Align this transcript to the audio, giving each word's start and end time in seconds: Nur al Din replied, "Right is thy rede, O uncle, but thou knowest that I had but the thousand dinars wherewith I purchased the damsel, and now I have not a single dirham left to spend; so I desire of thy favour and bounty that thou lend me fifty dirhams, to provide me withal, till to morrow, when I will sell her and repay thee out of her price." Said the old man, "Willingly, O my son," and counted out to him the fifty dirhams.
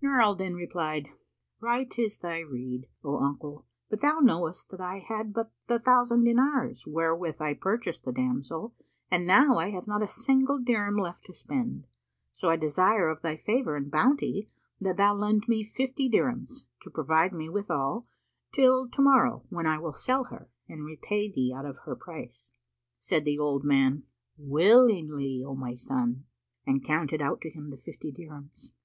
Nur 0.00 0.20
al 0.22 0.36
Din 0.36 0.54
replied, 0.54 1.08
"Right 1.60 1.92
is 1.98 2.20
thy 2.20 2.38
rede, 2.38 2.86
O 3.02 3.16
uncle, 3.18 3.66
but 3.90 4.00
thou 4.00 4.20
knowest 4.20 4.70
that 4.70 4.80
I 4.80 5.00
had 5.00 5.32
but 5.32 5.50
the 5.66 5.80
thousand 5.80 6.22
dinars 6.22 6.86
wherewith 6.86 7.40
I 7.40 7.54
purchased 7.54 8.04
the 8.04 8.12
damsel, 8.12 8.76
and 9.10 9.26
now 9.26 9.58
I 9.58 9.70
have 9.70 9.88
not 9.88 10.00
a 10.00 10.06
single 10.06 10.60
dirham 10.60 10.96
left 10.96 11.24
to 11.24 11.34
spend; 11.34 11.88
so 12.32 12.48
I 12.48 12.54
desire 12.54 13.08
of 13.08 13.22
thy 13.22 13.34
favour 13.36 13.74
and 13.74 13.90
bounty 13.90 14.48
that 14.80 14.98
thou 14.98 15.16
lend 15.16 15.48
me 15.48 15.64
fifty 15.64 16.08
dirhams, 16.08 16.62
to 16.82 16.88
provide 16.88 17.32
me 17.32 17.48
withal, 17.48 18.06
till 18.52 18.88
to 18.88 19.02
morrow, 19.02 19.42
when 19.48 19.66
I 19.66 19.80
will 19.80 19.94
sell 19.94 20.22
her 20.30 20.48
and 20.68 20.84
repay 20.84 21.28
thee 21.28 21.52
out 21.52 21.66
of 21.66 21.78
her 21.78 21.96
price." 21.96 22.52
Said 23.00 23.24
the 23.24 23.40
old 23.40 23.64
man, 23.64 24.04
"Willingly, 24.38 25.42
O 25.44 25.56
my 25.56 25.74
son," 25.74 26.24
and 26.64 26.84
counted 26.84 27.20
out 27.20 27.40
to 27.40 27.50
him 27.50 27.70
the 27.70 27.76
fifty 27.76 28.12
dirhams. 28.12 28.70